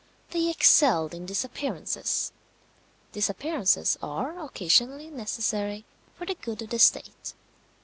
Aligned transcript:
They 0.31 0.49
excelled 0.49 1.13
in 1.13 1.27
disappearances. 1.27 2.31
Disappearances 3.11 3.99
are 4.01 4.43
occasionally 4.43 5.11
necessary 5.11 5.85
for 6.15 6.25
the 6.25 6.33
good 6.33 6.63
of 6.63 6.71
the 6.71 6.79
state. 6.79 7.35